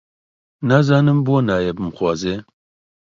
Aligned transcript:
نازانم 0.67 1.19
بۆ 1.25 1.35
نایە 1.47 1.71
بمخوازێ؟ 1.77 2.35